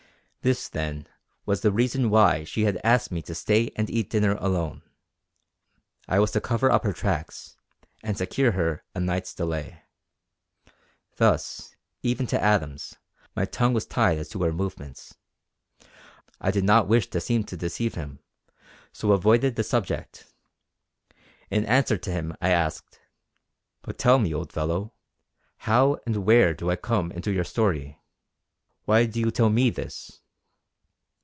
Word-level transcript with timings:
This, 0.43 0.69
then, 0.69 1.07
was 1.45 1.61
the 1.61 1.71
reason 1.71 2.09
why 2.09 2.45
she 2.45 2.63
had 2.63 2.81
asked 2.83 3.11
me 3.11 3.21
to 3.29 3.35
stay 3.35 3.69
and 3.75 3.87
eat 3.91 4.09
dinner 4.09 4.35
alone; 4.39 4.81
I 6.07 6.17
was 6.17 6.31
to 6.31 6.41
cover 6.41 6.71
up 6.71 6.83
her 6.83 6.93
tracks 6.93 7.57
and 8.01 8.17
secure 8.17 8.53
her 8.53 8.83
a 8.95 8.99
night's 8.99 9.35
delay. 9.35 9.83
Thus, 11.17 11.75
even 12.01 12.25
to 12.25 12.41
Adams, 12.41 12.95
my 13.35 13.45
tongue 13.45 13.75
was 13.75 13.85
tied 13.85 14.17
as 14.17 14.29
to 14.29 14.41
her 14.41 14.51
movements. 14.51 15.13
I 16.39 16.49
did 16.49 16.63
not 16.63 16.87
wish 16.87 17.05
to 17.11 17.21
seem 17.21 17.43
to 17.43 17.55
deceive 17.55 17.93
him, 17.93 18.17
so 18.91 19.11
avoided 19.11 19.55
the 19.57 19.63
subject. 19.63 20.25
In 21.51 21.65
answer 21.67 21.99
to 21.99 22.11
him 22.11 22.35
I 22.41 22.49
asked: 22.49 22.99
"But 23.83 23.99
tell 23.99 24.17
me, 24.17 24.33
old 24.33 24.51
fellow, 24.51 24.95
how 25.57 25.99
and 26.07 26.25
where 26.25 26.55
do 26.55 26.71
I 26.71 26.77
come 26.77 27.11
into 27.11 27.31
your 27.31 27.43
story? 27.43 28.01
Why 28.85 29.05
do 29.05 29.19
you 29.19 29.29
tell 29.29 29.51
me 29.51 29.69
this?" 29.69 30.17